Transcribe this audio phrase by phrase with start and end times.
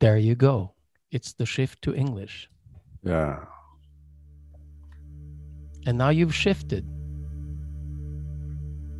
[0.00, 0.72] There you go.
[1.10, 2.48] It's the shift to English.
[3.02, 3.44] Yeah.
[5.86, 6.84] And now you've shifted.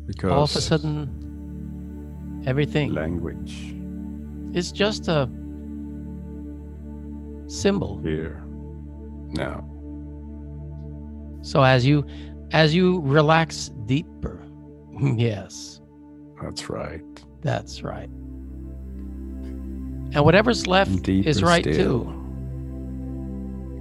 [0.07, 3.75] Because All of a sudden, everything language
[4.53, 5.29] is just a
[7.47, 7.99] symbol.
[8.01, 8.41] here
[9.31, 9.63] now.
[11.41, 12.05] So as you
[12.51, 14.41] as you relax deeper,
[15.15, 15.79] yes,
[16.41, 17.03] That's right.
[17.41, 18.09] that's right.
[20.13, 22.05] And whatever's left Deeper is right still.
[22.05, 22.15] too.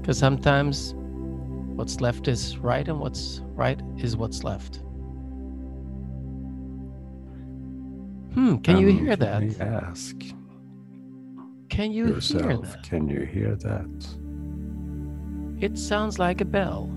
[0.00, 4.80] Because sometimes what's left is right and what's right is what's left.
[8.34, 9.40] Hmm, can you Um, hear that?
[9.40, 10.16] Can I ask
[11.70, 12.82] Can you hear that?
[12.82, 14.16] can you hear that?
[15.60, 16.90] It sounds like a bell.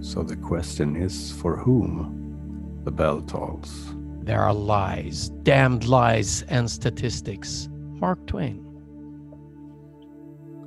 [0.00, 3.94] So the question is for whom the bell tolls.
[4.28, 7.70] There are lies, damned lies, and statistics.
[7.98, 8.62] Mark Twain.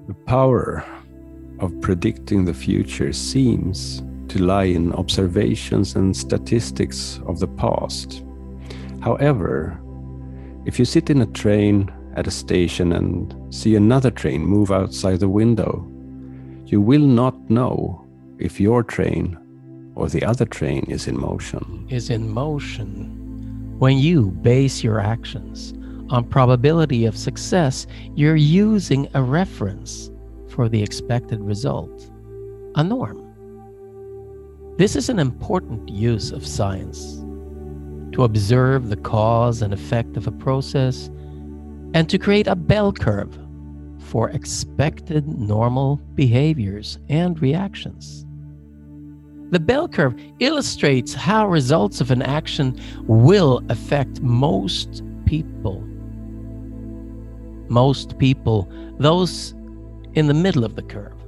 [0.08, 0.84] The power
[1.59, 8.23] of predicting the future seems to lie in observations and statistics of the past.
[9.00, 9.80] However,
[10.66, 15.20] if you sit in a train at a station and see another train move outside
[15.20, 15.88] the window,
[16.66, 18.08] you will not know
[18.40, 19.38] if your train
[19.94, 21.86] or the other train is in motion.
[21.92, 23.20] is in motion.
[23.82, 25.74] When you base your actions
[26.12, 30.12] on probability of success, you're using a reference
[30.50, 32.12] for the expected result,
[32.76, 33.18] a norm.
[34.78, 37.24] This is an important use of science
[38.12, 41.09] to observe the cause and effect of a process
[41.96, 43.36] and to create a bell curve
[43.98, 48.28] for expected normal behaviors and reactions.
[49.52, 55.81] The bell curve illustrates how results of an action will affect most people.
[57.67, 59.53] Most people, those
[60.13, 61.22] in the middle of the curve.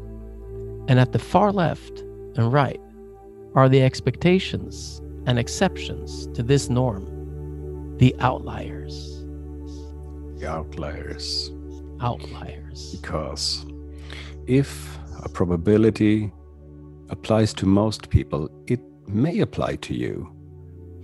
[0.87, 1.99] And at the far left
[2.37, 2.79] and right
[3.55, 9.25] are the expectations and exceptions to this norm, the outliers.
[10.39, 11.51] The outliers.
[11.99, 12.95] Outliers.
[13.01, 13.65] Because
[14.47, 16.31] if a probability
[17.09, 20.31] applies to most people, it may apply to you.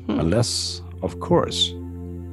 [0.06, 0.20] Hmm.
[0.20, 1.70] Unless, of course,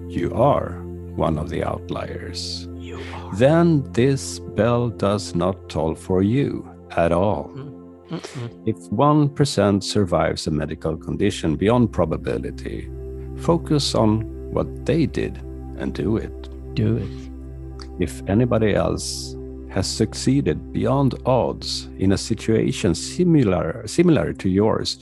[0.08, 0.82] you are
[1.16, 2.68] one of the outliers.
[2.76, 3.34] You are.
[3.34, 7.50] Then this bell does not toll for you at all.
[8.10, 8.68] Mm-mm.
[8.68, 12.88] If 1% survives a medical condition beyond probability,
[13.38, 14.22] focus on
[14.52, 15.38] what they did
[15.78, 16.74] and do it.
[16.74, 17.30] Do it.
[17.98, 19.35] If anybody else
[19.76, 24.98] has succeeded beyond odds in a situation similar similar to yours,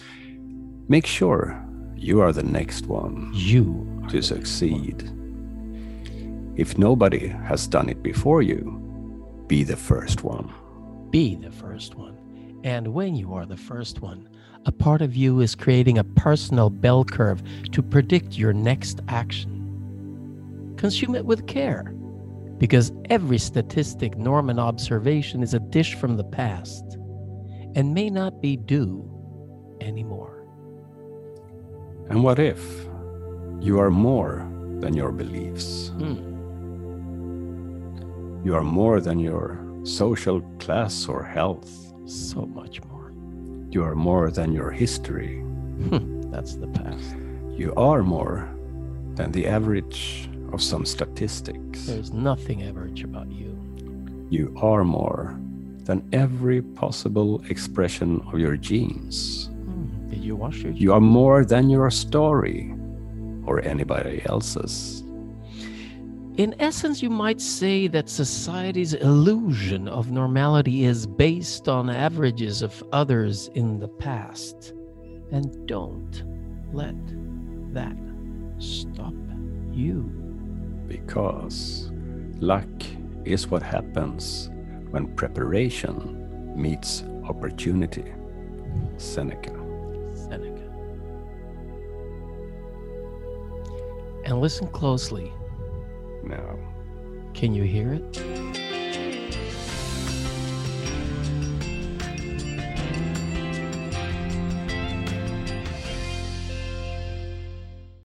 [0.88, 1.64] make sure
[1.94, 5.08] you are the next one You to succeed.
[6.56, 8.62] If nobody has done it before you,
[9.46, 10.52] be the first one.
[11.10, 12.16] be the first one.
[12.64, 14.28] And when you are the first one,
[14.66, 19.52] a part of you is creating a personal bell curve to predict your next action.
[20.76, 21.94] Consume it with care,
[22.58, 26.84] because every statistic, norm, and observation is a dish from the past
[27.74, 29.10] and may not be due
[29.80, 30.46] anymore.
[32.08, 32.60] And what if
[33.60, 34.48] you are more
[34.80, 35.88] than your beliefs?
[35.88, 36.32] Hmm.
[38.44, 41.70] You are more than your social class or health.
[42.06, 43.12] So much more.
[43.70, 45.42] You are more than your history.
[46.30, 47.16] That's the past.
[47.56, 48.48] You are more
[49.14, 51.86] than the average of some statistics.
[51.86, 53.50] There's nothing average about you.
[54.30, 55.38] You are more
[55.84, 59.46] than every possible expression of your genes.
[59.46, 60.10] Hmm.
[60.10, 62.74] Did you wash your You are more than your story
[63.44, 65.02] or anybody else's.
[66.36, 72.82] In essence, you might say that society's illusion of normality is based on averages of
[72.92, 74.72] others in the past.
[75.30, 76.24] And don't
[76.72, 76.96] let
[77.72, 77.96] that
[78.58, 79.14] stop
[79.72, 80.24] you.
[80.86, 81.90] Because
[82.40, 82.68] luck
[83.24, 84.50] is what happens
[84.90, 88.04] when preparation meets opportunity.
[88.96, 89.50] Seneca.
[90.14, 90.62] Seneca.
[94.24, 95.32] And listen closely.
[96.22, 96.58] Now,
[97.34, 98.43] Can you hear it?